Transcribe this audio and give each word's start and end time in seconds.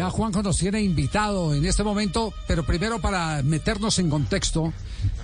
Ya 0.00 0.08
Juanjo 0.08 0.42
nos 0.42 0.56
tiene 0.56 0.80
invitado 0.80 1.52
en 1.52 1.66
este 1.66 1.82
momento, 1.82 2.32
pero 2.48 2.64
primero 2.64 3.02
para 3.02 3.42
meternos 3.42 3.98
en 3.98 4.08
contexto, 4.08 4.72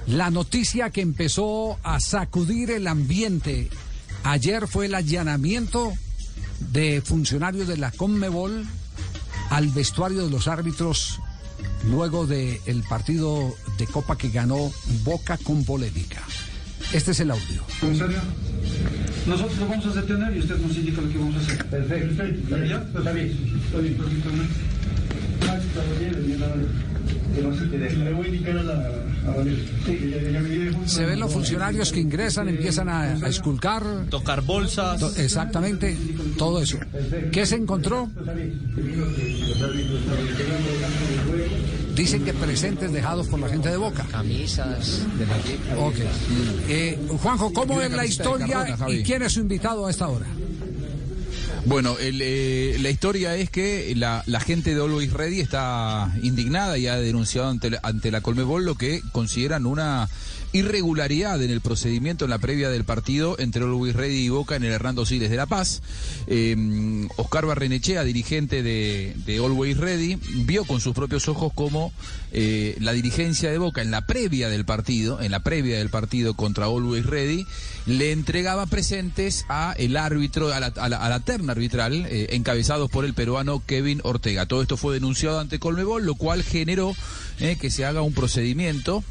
la 0.06 0.28
noticia 0.28 0.90
que 0.90 1.00
empezó 1.00 1.78
a 1.82 1.98
sacudir 1.98 2.70
el 2.70 2.86
ambiente 2.86 3.70
ayer 4.22 4.68
fue 4.68 4.84
el 4.84 4.94
allanamiento 4.94 5.94
de 6.74 7.00
funcionarios 7.00 7.68
de 7.68 7.78
la 7.78 7.90
Conmebol 7.90 8.66
al 9.48 9.68
vestuario 9.68 10.22
de 10.24 10.30
los 10.30 10.46
árbitros 10.46 11.20
luego 11.88 12.26
del 12.26 12.84
partido 12.86 13.54
de 13.78 13.86
Copa 13.86 14.18
que 14.18 14.28
ganó 14.28 14.70
Boca 15.04 15.38
con 15.38 15.64
polémica. 15.64 16.20
Este 16.92 17.12
es 17.12 17.20
el 17.20 17.30
audio. 17.30 17.62
Nosotros 19.26 19.58
lo 19.58 19.68
vamos 19.68 19.86
a 19.86 20.00
detener 20.00 20.36
y 20.36 20.40
usted 20.40 20.56
nos 20.58 20.76
indica 20.76 21.00
lo 21.00 21.08
que 21.10 21.18
vamos 21.18 21.36
a 21.36 21.38
hacer. 21.40 21.64
Perfecto. 21.66 22.10
¿Está 22.10 22.24
bien? 22.24 22.36
Está 22.46 22.56
bien. 22.58 22.76
Está 22.94 23.80
bien. 23.80 23.96
Le 28.04 28.12
voy 28.12 28.24
a 28.26 28.28
indicar 28.28 28.58
a 28.58 28.62
la... 28.62 28.90
ya- 29.86 30.30
ya 30.32 30.88
Se 30.88 31.04
ven 31.04 31.20
los 31.20 31.32
funcionarios 31.32 31.92
que 31.92 32.00
ingresan, 32.00 32.48
empiezan 32.48 32.88
a, 32.88 33.02
a 33.02 33.28
esculcar. 33.28 33.82
Tocar 34.08 34.40
bolsas. 34.42 34.98
to- 35.00 35.14
Exactamente, 35.16 35.96
todo 36.38 36.62
eso. 36.62 36.78
¿Qué 37.32 37.44
se 37.46 37.56
encontró? 37.56 38.08
Dicen 41.96 42.24
que 42.24 42.32
presentes 42.34 42.92
dejados 42.92 43.26
por 43.26 43.40
la 43.40 43.48
gente 43.48 43.70
de 43.70 43.76
Boca. 43.78 44.06
Camisas 44.10 45.00
del 45.18 45.28
equipo. 45.30 45.86
Ok. 45.86 45.94
Eh, 46.68 46.98
Juanjo, 47.22 47.52
¿cómo 47.52 47.80
es 47.80 47.90
la 47.90 48.02
de 48.02 48.08
historia 48.08 48.76
y 48.88 49.02
quién 49.02 49.22
es 49.22 49.32
su 49.32 49.40
invitado 49.40 49.86
a 49.86 49.90
esta 49.90 50.06
hora? 50.06 50.26
Bueno, 51.64 51.96
el, 51.98 52.20
eh, 52.22 52.76
la 52.80 52.90
historia 52.90 53.34
es 53.34 53.50
que 53.50 53.92
la, 53.96 54.22
la 54.26 54.38
gente 54.40 54.74
de 54.74 54.80
Always 54.80 55.12
Ready 55.12 55.40
está 55.40 56.12
indignada 56.22 56.78
y 56.78 56.86
ha 56.86 56.96
denunciado 56.96 57.48
ante, 57.48 57.70
la- 57.70 57.80
ante 57.82 58.10
la 58.12 58.20
Colmebol 58.20 58.64
lo 58.64 58.76
que 58.76 59.00
consideran 59.10 59.66
una 59.66 60.08
irregularidad 60.56 61.42
en 61.42 61.50
el 61.50 61.60
procedimiento 61.60 62.24
en 62.24 62.30
la 62.30 62.38
previa 62.38 62.68
del 62.70 62.84
partido 62.84 63.36
entre 63.38 63.62
Always 63.62 63.94
Ready 63.94 64.24
y 64.24 64.28
Boca 64.28 64.56
en 64.56 64.64
el 64.64 64.72
Hernando 64.72 65.04
Siles 65.06 65.30
de 65.30 65.36
La 65.36 65.46
Paz. 65.46 65.82
Eh, 66.26 67.06
Oscar 67.16 67.46
Barrenechea, 67.46 68.02
dirigente 68.04 68.62
de, 68.62 69.14
de 69.26 69.36
Always 69.38 69.76
Ready, 69.76 70.18
vio 70.44 70.64
con 70.64 70.80
sus 70.80 70.94
propios 70.94 71.28
ojos 71.28 71.52
cómo 71.54 71.92
eh, 72.32 72.76
la 72.80 72.92
dirigencia 72.92 73.50
de 73.50 73.58
Boca 73.58 73.82
en 73.82 73.90
la 73.90 74.06
previa 74.06 74.48
del 74.48 74.64
partido, 74.64 75.20
en 75.20 75.30
la 75.30 75.40
previa 75.40 75.78
del 75.78 75.90
partido 75.90 76.34
contra 76.34 76.66
Always 76.66 77.06
Ready, 77.06 77.46
le 77.86 78.12
entregaba 78.12 78.66
presentes 78.66 79.44
a 79.48 79.74
el 79.78 79.96
árbitro, 79.96 80.52
a 80.52 80.58
la, 80.60 80.66
a 80.68 80.88
la- 80.88 81.20
terna 81.20 81.52
arbitral, 81.52 82.06
eh, 82.08 82.28
encabezados 82.32 82.90
por 82.90 83.04
el 83.04 83.14
peruano 83.14 83.62
Kevin 83.66 84.00
Ortega. 84.04 84.46
Todo 84.46 84.62
esto 84.62 84.76
fue 84.76 84.94
denunciado 84.94 85.40
ante 85.40 85.58
Colmebol, 85.58 86.04
lo 86.04 86.14
cual 86.14 86.42
generó 86.42 86.94
eh, 87.40 87.56
que 87.60 87.70
se 87.70 87.84
haga 87.84 88.02
un 88.02 88.12
procedimiento 88.12 89.02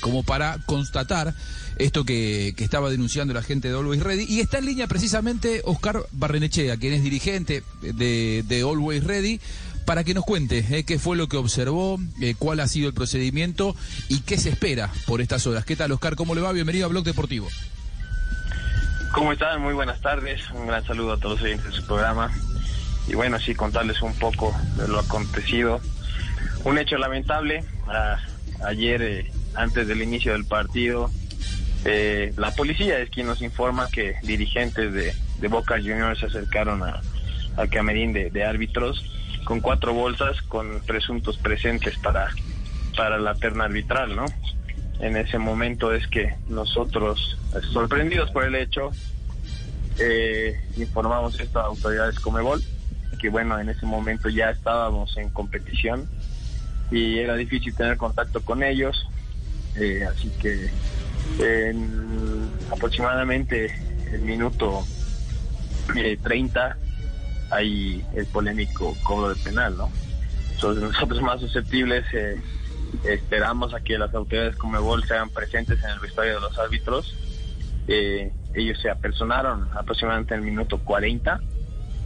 como 0.00 0.22
para 0.22 0.49
constatar 0.66 1.34
esto 1.76 2.04
que, 2.04 2.54
estaba 2.58 2.90
denunciando 2.90 3.34
la 3.34 3.42
gente 3.42 3.68
de 3.68 3.76
Always 3.76 4.02
Ready. 4.02 4.26
Y 4.28 4.40
está 4.40 4.58
en 4.58 4.66
línea 4.66 4.86
precisamente 4.86 5.62
Oscar 5.64 6.04
Barrenechea, 6.12 6.76
quien 6.76 6.92
es 6.92 7.02
dirigente 7.02 7.62
de, 7.80 8.44
de 8.46 8.60
Always 8.60 9.04
Ready, 9.04 9.40
para 9.84 10.04
que 10.04 10.14
nos 10.14 10.24
cuente 10.24 10.64
eh, 10.70 10.84
qué 10.84 10.98
fue 10.98 11.16
lo 11.16 11.28
que 11.28 11.36
observó, 11.36 11.98
eh, 12.20 12.34
cuál 12.38 12.60
ha 12.60 12.68
sido 12.68 12.88
el 12.88 12.94
procedimiento 12.94 13.74
y 14.08 14.20
qué 14.20 14.38
se 14.38 14.50
espera 14.50 14.90
por 15.06 15.20
estas 15.20 15.46
horas. 15.46 15.64
¿Qué 15.64 15.76
tal, 15.76 15.92
Oscar? 15.92 16.16
¿Cómo 16.16 16.34
le 16.34 16.40
va? 16.40 16.52
Bienvenido 16.52 16.86
a 16.86 16.88
Blog 16.88 17.04
Deportivo. 17.04 17.48
¿Cómo 19.12 19.32
están? 19.32 19.60
Muy 19.60 19.74
buenas 19.74 20.00
tardes. 20.00 20.40
Un 20.52 20.68
gran 20.68 20.84
saludo 20.84 21.14
a 21.14 21.16
todos 21.16 21.40
los 21.40 21.44
oyentes 21.44 21.72
de 21.72 21.72
su 21.72 21.86
programa. 21.86 22.30
Y 23.08 23.14
bueno, 23.14 23.40
sí, 23.40 23.54
contarles 23.54 24.00
un 24.02 24.14
poco 24.14 24.54
de 24.76 24.86
lo 24.86 25.00
acontecido. 25.00 25.80
Un 26.64 26.78
hecho 26.78 26.96
lamentable. 26.96 27.64
ayer, 28.64 29.02
eh, 29.02 29.32
antes 29.54 29.86
del 29.86 30.02
inicio 30.02 30.32
del 30.32 30.44
partido, 30.44 31.10
eh, 31.84 32.32
la 32.36 32.50
policía 32.54 32.98
es 32.98 33.10
quien 33.10 33.26
nos 33.26 33.40
informa 33.42 33.88
que 33.90 34.16
dirigentes 34.22 34.92
de, 34.92 35.14
de 35.40 35.48
Boca 35.48 35.76
Juniors 35.78 36.18
se 36.20 36.26
acercaron 36.26 36.82
a- 36.82 37.00
al 37.56 37.68
camerín 37.68 38.12
de, 38.12 38.44
árbitros 38.44 39.02
con 39.44 39.60
cuatro 39.60 39.92
bolsas 39.94 40.40
con 40.42 40.80
presuntos 40.86 41.36
presentes 41.38 41.96
para, 41.98 42.28
para 42.96 43.18
la 43.18 43.34
terna 43.34 43.64
arbitral, 43.64 44.14
¿no? 44.14 44.26
En 45.00 45.16
ese 45.16 45.38
momento 45.38 45.92
es 45.94 46.06
que 46.06 46.34
nosotros, 46.48 47.38
sorprendidos 47.72 48.30
por 48.30 48.44
el 48.44 48.54
hecho, 48.54 48.90
eh, 49.98 50.54
informamos 50.76 51.38
esto 51.40 51.58
a 51.60 51.64
autoridades 51.64 52.18
Comebol, 52.20 52.62
que 53.18 53.28
bueno, 53.30 53.58
en 53.58 53.68
ese 53.70 53.86
momento 53.86 54.28
ya 54.28 54.50
estábamos 54.50 55.16
en 55.16 55.30
competición 55.30 56.08
y 56.90 57.18
era 57.18 57.34
difícil 57.36 57.74
tener 57.74 57.96
contacto 57.96 58.40
con 58.42 58.62
ellos, 58.62 59.06
eh, 59.76 60.04
así 60.04 60.30
que 60.40 60.70
en 61.38 62.50
aproximadamente 62.70 63.74
el 64.12 64.22
minuto 64.22 64.84
eh, 65.96 66.18
30 66.22 66.76
hay 67.50 68.04
el 68.14 68.26
polémico 68.26 68.96
cobro 69.02 69.34
de 69.34 69.42
penal, 69.42 69.76
¿no? 69.76 69.90
Entonces 70.54 70.82
nosotros 70.82 71.22
más 71.22 71.40
susceptibles 71.40 72.04
eh, 72.12 72.40
esperamos 73.04 73.74
a 73.74 73.80
que 73.80 73.98
las 73.98 74.14
autoridades 74.14 74.56
Comebol 74.56 75.04
se 75.04 75.14
hagan 75.14 75.30
presentes 75.30 75.82
en 75.82 75.90
el 75.90 76.00
vestuario 76.00 76.34
de 76.34 76.40
los 76.40 76.58
árbitros. 76.58 77.16
Eh, 77.88 78.32
ellos 78.54 78.78
se 78.80 78.90
apersonaron 78.90 79.68
aproximadamente 79.74 80.34
en 80.34 80.40
el 80.40 80.46
minuto 80.46 80.78
40. 80.78 81.40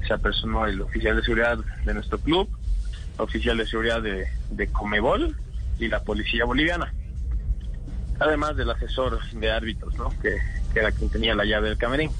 Se 0.06 0.12
apersonó 0.12 0.66
el 0.66 0.80
oficial 0.82 1.16
de 1.16 1.22
seguridad 1.22 1.58
de 1.84 1.94
nuestro 1.94 2.18
club, 2.18 2.48
oficial 3.18 3.56
de 3.58 3.66
seguridad 3.66 4.02
de, 4.02 4.26
de 4.50 4.66
Comebol 4.68 5.36
y 5.78 5.88
la 5.88 6.02
policía 6.04 6.44
boliviana. 6.44 6.92
Además 8.20 8.56
del 8.56 8.70
asesor 8.70 9.18
de 9.32 9.50
árbitros, 9.50 9.94
¿no? 9.96 10.10
Que, 10.20 10.36
era 10.74 10.90
quien 10.90 11.08
tenía 11.08 11.36
la 11.36 11.44
llave 11.44 11.68
del 11.68 11.78
camerín. 11.78 12.10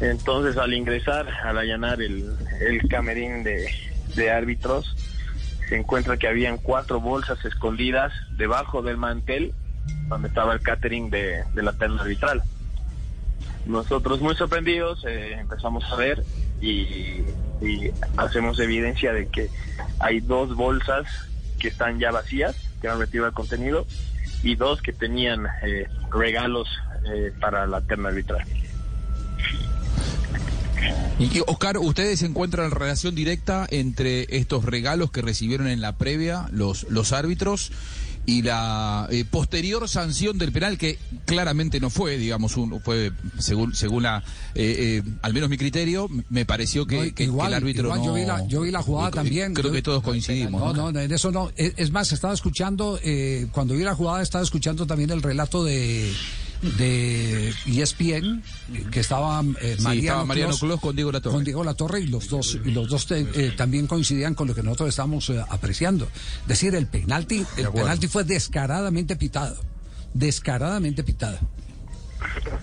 Entonces, 0.00 0.58
al 0.58 0.74
ingresar, 0.74 1.26
al 1.42 1.56
allanar 1.56 2.02
el, 2.02 2.36
el 2.60 2.86
camerín 2.88 3.42
de, 3.44 4.30
árbitros, 4.30 4.94
se 5.68 5.76
encuentra 5.76 6.16
que 6.16 6.28
habían 6.28 6.58
cuatro 6.58 7.00
bolsas 7.00 7.42
escondidas 7.44 8.12
debajo 8.36 8.82
del 8.82 8.96
mantel 8.96 9.54
donde 10.08 10.28
estaba 10.28 10.52
el 10.52 10.60
catering 10.60 11.08
de, 11.08 11.44
de 11.54 11.62
la 11.62 11.72
terna 11.72 12.02
arbitral. 12.02 12.42
Nosotros 13.66 14.20
muy 14.20 14.34
sorprendidos 14.34 15.04
eh, 15.06 15.36
empezamos 15.38 15.84
a 15.84 15.96
ver 15.96 16.24
y, 16.60 17.22
y 17.60 17.90
hacemos 18.16 18.58
evidencia 18.60 19.12
de 19.12 19.28
que 19.28 19.50
hay 20.00 20.20
dos 20.20 20.54
bolsas 20.56 21.06
que 21.58 21.68
están 21.68 21.98
ya 21.98 22.10
vacías, 22.10 22.56
que 22.80 22.88
han 22.88 22.98
retirado 22.98 23.28
el 23.28 23.34
contenido, 23.34 23.86
y 24.42 24.54
dos 24.54 24.82
que 24.82 24.92
tenían 24.92 25.46
eh, 25.62 25.86
regalos 26.10 26.68
eh, 27.12 27.32
para 27.40 27.66
la 27.66 27.80
terna 27.80 28.08
arbitral. 28.08 28.44
Y, 31.18 31.40
Oscar, 31.46 31.78
¿ustedes 31.78 32.22
encuentran 32.22 32.70
relación 32.70 33.14
directa 33.14 33.66
entre 33.70 34.26
estos 34.36 34.64
regalos 34.64 35.10
que 35.10 35.22
recibieron 35.22 35.66
en 35.66 35.80
la 35.80 35.96
previa 35.96 36.48
los, 36.52 36.84
los 36.90 37.12
árbitros 37.12 37.72
y 38.28 38.42
la 38.42 39.08
eh, 39.10 39.24
posterior 39.24 39.88
sanción 39.88 40.36
del 40.36 40.52
penal 40.52 40.76
que 40.76 40.98
claramente 41.24 41.80
no 41.80 41.88
fue, 41.88 42.18
digamos, 42.18 42.58
un, 42.58 42.78
fue 42.82 43.10
según 43.38 43.74
según 43.74 44.02
la, 44.02 44.22
eh, 44.54 45.00
eh, 45.02 45.10
al 45.22 45.32
menos 45.32 45.48
mi 45.48 45.56
criterio, 45.56 46.08
me 46.28 46.44
pareció 46.44 46.86
que, 46.86 46.96
No, 46.96 47.02
que- 47.04 47.14
que 47.14 47.24
igual, 47.24 47.48
el 47.48 47.54
árbitro 47.54 47.84
igual, 47.84 48.00
no. 48.00 48.04
yo 48.04 48.12
vi 48.12 48.24
la- 48.26 48.46
yo 48.46 48.60
vi 48.60 48.70
la 48.70 48.82
jugada 48.82 49.10
también. 49.12 49.54
Creo 49.54 49.68
Yo- 49.68 49.72
que 49.72 49.80
todos 49.80 50.02
coincidimos. 50.02 50.60
No, 50.60 50.74
¿no? 50.74 50.92
no, 50.92 51.00
en 51.00 51.10
eso 51.10 51.30
no. 51.32 51.50
Es, 51.56 51.72
es 51.78 51.90
más, 51.90 52.12
estaba 52.12 52.34
escuchando, 52.34 53.00
eh, 53.02 53.46
cuando 53.50 53.72
vi 53.74 53.82
la 53.82 53.94
jugada, 53.94 54.20
estaba 54.22 54.44
escuchando 54.44 54.86
también 54.86 55.08
el 55.08 55.22
relato 55.22 55.64
de 55.64 56.12
de 56.62 57.54
ESPN 57.66 58.42
que 58.90 59.00
estaba 59.00 59.42
eh, 59.60 59.76
Sí, 59.78 59.84
Mariano, 59.84 60.00
estaba 60.00 60.24
Mariano 60.24 60.48
Clos 60.50 60.60
Clos 60.60 60.80
con 60.80 60.96
Diego 60.96 61.12
Latorre. 61.12 61.34
con 61.34 61.44
Diego 61.44 61.64
Latorre 61.64 62.00
y 62.00 62.06
los 62.08 62.28
dos 62.28 62.58
y 62.64 62.70
los 62.72 62.88
dos 62.88 63.06
te- 63.06 63.20
eh, 63.34 63.52
también 63.56 63.86
coincidían 63.86 64.34
con 64.34 64.48
lo 64.48 64.54
que 64.54 64.62
nosotros 64.62 64.88
estamos 64.88 65.28
eh, 65.30 65.42
apreciando. 65.48 66.06
Es 66.42 66.48
decir, 66.48 66.74
el 66.74 66.86
penalti 66.86 67.44
el 67.56 67.68
penalti 67.70 68.08
fue 68.08 68.24
descaradamente 68.24 69.14
pitado, 69.16 69.56
descaradamente 70.14 71.04
pitado. 71.04 71.38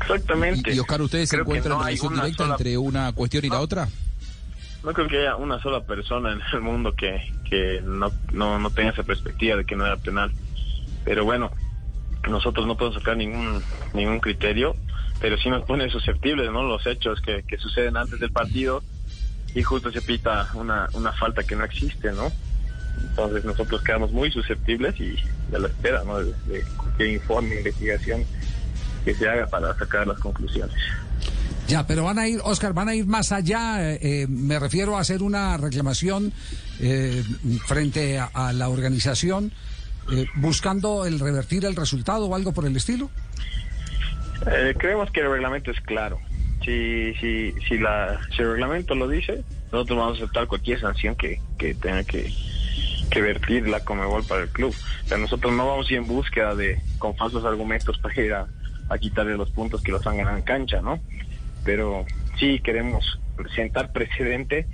Exactamente. 0.01 0.71
Y, 0.71 0.75
y, 0.75 0.79
Oscar, 0.79 1.01
¿ustedes 1.01 1.29
Creo 1.29 1.45
que 1.45 1.51
encuentran 1.51 1.77
no 1.77 1.83
relación 1.85 2.13
directa 2.15 2.43
sola- 2.43 2.55
entre 2.55 2.77
una 2.77 3.11
cuestión 3.13 3.45
y 3.45 3.49
la 3.49 3.61
otra? 3.61 3.87
No 4.83 4.93
creo 4.93 5.07
que 5.07 5.17
haya 5.19 5.35
una 5.37 5.59
sola 5.61 5.81
persona 5.83 6.33
en 6.33 6.39
el 6.53 6.61
mundo 6.61 6.93
que, 6.95 7.17
que 7.49 7.81
no, 7.83 8.11
no, 8.33 8.59
no 8.59 8.69
tenga 8.69 8.91
esa 8.91 9.03
perspectiva 9.03 9.55
de 9.57 9.65
que 9.65 9.75
no 9.75 9.85
era 9.85 9.97
penal. 9.97 10.31
Pero 11.03 11.23
bueno, 11.25 11.49
nosotros 12.27 12.65
no 12.67 12.75
podemos 12.77 12.99
sacar 12.99 13.17
ningún 13.17 13.61
ningún 13.93 14.19
criterio, 14.19 14.75
pero 15.19 15.37
sí 15.37 15.49
nos 15.49 15.63
pone 15.63 15.89
susceptibles 15.89 16.51
¿no? 16.51 16.63
los 16.63 16.85
hechos 16.85 17.21
que, 17.21 17.43
que 17.43 17.57
suceden 17.57 17.97
antes 17.97 18.19
del 18.19 18.31
partido 18.31 18.83
y 19.53 19.63
justo 19.63 19.91
se 19.91 20.01
pita 20.01 20.49
una, 20.53 20.89
una 20.93 21.13
falta 21.13 21.43
que 21.43 21.55
no 21.55 21.63
existe, 21.63 22.11
¿no? 22.11 22.31
Entonces 23.01 23.45
nosotros 23.45 23.81
quedamos 23.81 24.11
muy 24.11 24.31
susceptibles 24.31 24.99
y 24.99 25.15
a 25.53 25.59
la 25.59 25.67
espera 25.67 26.03
¿no? 26.03 26.19
de, 26.19 26.63
cualquier 26.77 27.09
informe, 27.09 27.57
investigación 27.57 28.23
que 29.03 29.13
se 29.13 29.27
haga 29.27 29.47
para 29.47 29.77
sacar 29.77 30.07
las 30.07 30.19
conclusiones. 30.19 30.75
Ya, 31.67 31.87
pero 31.87 32.03
van 32.03 32.19
a 32.19 32.27
ir, 32.27 32.39
Oscar, 32.43 32.73
van 32.73 32.89
a 32.89 32.95
ir 32.95 33.05
más 33.05 33.31
allá. 33.31 33.91
eh, 33.93 33.99
eh, 34.01 34.27
me 34.27 34.59
refiero 34.59 34.97
a 34.97 35.01
hacer 35.01 35.23
una 35.23 35.57
reclamación 35.57 36.31
eh, 36.79 37.23
frente 37.65 38.19
a 38.19 38.53
la 38.53 38.69
organización, 38.69 39.51
eh, 40.11 40.25
buscando 40.35 41.05
el 41.05 41.19
revertir 41.19 41.65
el 41.65 41.75
resultado 41.75 42.25
o 42.25 42.35
algo 42.35 42.53
por 42.53 42.65
el 42.65 42.75
estilo. 42.75 43.09
Eh, 44.47 44.75
creemos 44.77 45.11
que 45.11 45.21
el 45.21 45.31
reglamento 45.31 45.71
es 45.71 45.79
claro. 45.81 46.19
Si, 46.63 47.13
si, 47.15 47.53
si, 47.67 47.77
la, 47.77 48.19
si 48.35 48.41
el 48.41 48.51
reglamento 48.51 48.95
lo 48.95 49.07
dice, 49.07 49.43
nosotros 49.71 49.99
vamos 49.99 50.19
a 50.19 50.23
aceptar 50.23 50.47
cualquier 50.47 50.79
sanción 50.79 51.15
que, 51.15 51.39
que 51.57 51.75
tenga 51.75 52.03
que, 52.03 52.31
que 53.09 53.21
vertir 53.21 53.67
la 53.67 53.83
Comebol 53.83 54.23
para 54.23 54.43
el 54.43 54.49
club. 54.49 54.73
O 55.03 55.07
sea, 55.07 55.17
nosotros 55.17 55.53
no 55.53 55.67
vamos 55.67 55.89
a 55.89 55.93
ir 55.93 55.99
en 55.99 56.07
búsqueda 56.07 56.55
de, 56.55 56.79
con 56.97 57.15
falsos 57.15 57.45
argumentos 57.45 57.97
para 57.99 58.21
ir 58.21 58.33
a, 58.33 58.47
a 58.89 58.97
quitarle 58.97 59.37
los 59.37 59.51
puntos 59.51 59.81
que 59.81 59.91
los 59.91 60.05
han 60.07 60.17
ganado 60.17 60.37
en 60.37 60.43
cancha, 60.43 60.81
¿no? 60.81 60.99
Pero 61.63 62.05
sí 62.37 62.59
queremos 62.59 63.19
sentar 63.55 63.91
precedente 63.91 64.67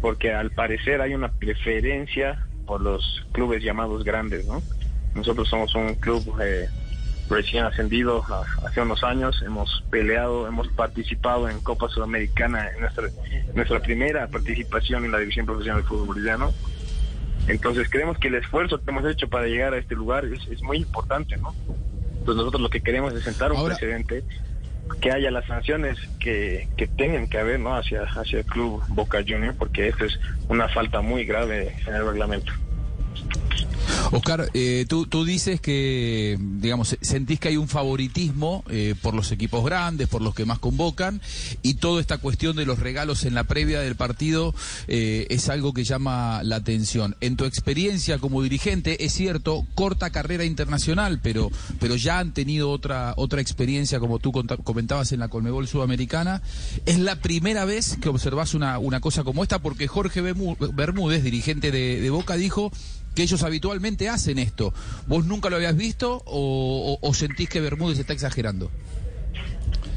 porque 0.00 0.32
al 0.32 0.50
parecer 0.50 1.00
hay 1.00 1.14
una 1.14 1.30
preferencia 1.30 2.46
por 2.70 2.80
los 2.82 3.24
clubes 3.32 3.64
llamados 3.64 4.04
grandes, 4.04 4.46
¿no? 4.46 4.62
Nosotros 5.16 5.48
somos 5.48 5.74
un 5.74 5.96
club 5.96 6.22
eh, 6.40 6.68
recién 7.28 7.64
ascendido 7.64 8.24
hace 8.64 8.80
unos 8.80 9.02
años, 9.02 9.42
hemos 9.44 9.82
peleado, 9.90 10.46
hemos 10.46 10.68
participado 10.68 11.48
en 11.48 11.58
Copa 11.62 11.88
Sudamericana, 11.88 12.68
en 12.72 12.82
nuestra, 12.82 13.08
nuestra 13.56 13.80
primera 13.80 14.28
participación 14.28 15.04
en 15.04 15.10
la 15.10 15.18
División 15.18 15.46
Profesional 15.46 15.82
de 15.82 15.88
Fútbol 15.88 16.06
Boliviano. 16.06 16.52
Entonces 17.48 17.88
creemos 17.90 18.18
que 18.18 18.28
el 18.28 18.36
esfuerzo 18.36 18.80
que 18.80 18.88
hemos 18.88 19.04
hecho 19.04 19.28
para 19.28 19.46
llegar 19.46 19.74
a 19.74 19.78
este 19.78 19.96
lugar 19.96 20.24
es, 20.26 20.46
es 20.46 20.62
muy 20.62 20.76
importante, 20.76 21.36
¿no? 21.38 21.52
Entonces 22.20 22.36
nosotros 22.36 22.62
lo 22.62 22.70
que 22.70 22.82
queremos 22.82 23.12
es 23.14 23.24
sentar 23.24 23.50
un 23.50 23.58
Ahora- 23.58 23.74
precedente, 23.74 24.22
que 25.00 25.12
haya 25.12 25.30
las 25.30 25.46
sanciones 25.46 25.98
que, 26.18 26.68
que 26.76 26.86
tengan 26.86 27.28
que 27.28 27.38
haber, 27.38 27.60
¿no? 27.60 27.76
Hacia, 27.76 28.02
hacia 28.02 28.40
el 28.40 28.44
club 28.44 28.82
Boca 28.88 29.18
Junior, 29.26 29.54
porque 29.58 29.88
esto 29.88 30.04
es 30.04 30.18
una 30.48 30.68
falta 30.68 31.00
muy 31.00 31.24
grave 31.24 31.74
en 31.86 31.94
el 31.94 32.06
reglamento. 32.06 32.52
Oscar, 34.12 34.50
eh, 34.54 34.86
tú, 34.88 35.06
tú 35.06 35.24
dices 35.24 35.60
que, 35.60 36.36
digamos, 36.40 36.96
sentís 37.00 37.38
que 37.38 37.48
hay 37.48 37.56
un 37.56 37.68
favoritismo 37.68 38.64
eh, 38.68 38.94
por 39.00 39.14
los 39.14 39.30
equipos 39.30 39.64
grandes, 39.64 40.08
por 40.08 40.20
los 40.20 40.34
que 40.34 40.44
más 40.44 40.58
convocan, 40.58 41.20
y 41.62 41.74
toda 41.74 42.00
esta 42.00 42.18
cuestión 42.18 42.56
de 42.56 42.66
los 42.66 42.80
regalos 42.80 43.24
en 43.24 43.34
la 43.34 43.44
previa 43.44 43.80
del 43.80 43.94
partido 43.94 44.54
eh, 44.88 45.26
es 45.30 45.48
algo 45.48 45.72
que 45.72 45.84
llama 45.84 46.42
la 46.42 46.56
atención. 46.56 47.14
En 47.20 47.36
tu 47.36 47.44
experiencia 47.44 48.18
como 48.18 48.42
dirigente, 48.42 49.04
es 49.04 49.12
cierto, 49.12 49.64
corta 49.76 50.10
carrera 50.10 50.44
internacional, 50.44 51.20
pero, 51.22 51.50
pero 51.78 51.94
ya 51.94 52.18
han 52.18 52.34
tenido 52.34 52.70
otra, 52.70 53.14
otra 53.16 53.40
experiencia, 53.40 54.00
como 54.00 54.18
tú 54.18 54.32
comentabas 54.32 55.12
en 55.12 55.20
la 55.20 55.28
Colmebol 55.28 55.68
Sudamericana. 55.68 56.42
Es 56.84 56.98
la 56.98 57.16
primera 57.16 57.64
vez 57.64 57.96
que 58.00 58.08
observás 58.08 58.54
una, 58.54 58.78
una 58.78 59.00
cosa 59.00 59.22
como 59.22 59.42
esta, 59.44 59.60
porque 59.60 59.86
Jorge 59.86 60.20
Bermú- 60.20 60.56
Bermúdez, 60.74 61.22
dirigente 61.22 61.70
de 61.70 62.10
Boca, 62.10 62.36
dijo 62.36 62.72
que 63.14 63.22
ellos 63.22 63.42
habitualmente 63.42 64.08
hacen 64.08 64.38
esto. 64.38 64.72
¿Vos 65.06 65.26
nunca 65.26 65.50
lo 65.50 65.56
habías 65.56 65.76
visto 65.76 66.22
o, 66.26 67.10
sentís 67.14 67.48
que 67.48 67.60
Bermúdez 67.60 67.98
está 67.98 68.12
exagerando? 68.12 68.70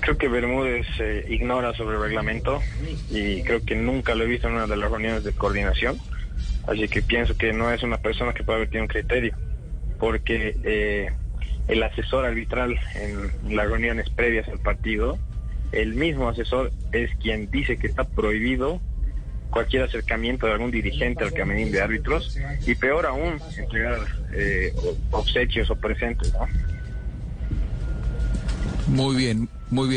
Creo 0.02 0.18
que 0.18 0.28
Bermúdez 0.28 0.86
eh, 1.00 1.26
ignora 1.30 1.74
sobre 1.76 1.96
el 1.96 2.02
reglamento 2.02 2.60
y 3.10 3.42
creo 3.44 3.64
que 3.64 3.76
nunca 3.76 4.16
lo 4.16 4.26
he 4.26 4.28
visto 4.28 4.48
en 4.48 4.56
una 4.56 4.68
de 4.68 4.76
las 4.76 4.92
reuniones 4.92 5.24
de 5.24 5.32
coordinación. 5.32 5.98
Así 6.68 6.88
que 6.88 7.02
pienso 7.02 7.38
que 7.38 7.54
no 7.54 7.72
es 7.72 7.84
una 7.84 7.98
persona 7.98 8.34
que 8.34 8.44
pueda 8.44 8.58
haber 8.58 8.70
tenido 8.70 8.84
un 8.84 8.90
criterio, 8.90 9.36
porque 10.00 10.58
eh, 10.64 11.12
el 11.68 11.84
asesor 11.84 12.26
arbitral 12.26 12.78
en 12.96 13.56
las 13.56 13.68
reuniones 13.68 14.10
previas 14.10 14.48
al 14.48 14.60
partido, 14.60 15.18
el 15.72 15.94
mismo 15.96 16.30
asesor 16.30 16.72
es 16.92 17.10
quien 17.18 17.50
dice 17.50 17.78
que 17.78 17.88
está 17.88 18.04
prohibido 18.04 18.82
cualquier 19.54 19.84
acercamiento 19.84 20.48
de 20.48 20.54
algún 20.54 20.72
dirigente 20.72 21.24
al 21.24 21.32
camerín 21.32 21.72
de 21.72 21.82
árbitros 21.82 22.38
y 22.66 22.76
peor 22.76 23.06
aún 23.06 23.40
entregar 23.56 24.00
eh, 24.34 24.74
obsequios 25.12 25.70
o 25.70 25.76
presentes. 25.76 26.34
¿no? 26.34 26.48
Muy 28.88 29.16
bien, 29.16 29.48
muy 29.70 29.88
bien. 29.88 29.92